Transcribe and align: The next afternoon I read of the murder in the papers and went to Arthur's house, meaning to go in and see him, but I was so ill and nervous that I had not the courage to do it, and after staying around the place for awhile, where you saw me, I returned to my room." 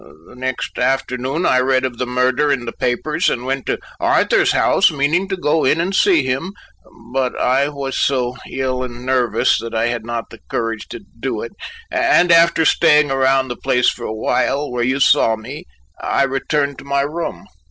The 0.25 0.35
next 0.35 0.79
afternoon 0.79 1.45
I 1.45 1.59
read 1.59 1.85
of 1.85 1.99
the 1.99 2.07
murder 2.07 2.51
in 2.51 2.65
the 2.65 2.71
papers 2.73 3.29
and 3.29 3.45
went 3.45 3.67
to 3.67 3.77
Arthur's 3.99 4.51
house, 4.51 4.89
meaning 4.89 5.27
to 5.29 5.37
go 5.37 5.63
in 5.63 5.79
and 5.79 5.93
see 5.95 6.23
him, 6.25 6.53
but 7.13 7.39
I 7.39 7.69
was 7.69 7.99
so 7.99 8.35
ill 8.49 8.81
and 8.81 9.05
nervous 9.05 9.59
that 9.59 9.75
I 9.75 9.89
had 9.89 10.03
not 10.03 10.31
the 10.31 10.39
courage 10.49 10.87
to 10.89 11.01
do 11.19 11.43
it, 11.43 11.51
and 11.91 12.31
after 12.31 12.65
staying 12.65 13.11
around 13.11 13.49
the 13.49 13.55
place 13.57 13.91
for 13.91 14.07
awhile, 14.07 14.71
where 14.71 14.81
you 14.83 14.99
saw 14.99 15.35
me, 15.35 15.65
I 16.01 16.23
returned 16.23 16.79
to 16.79 16.83
my 16.83 17.01
room." 17.01 17.45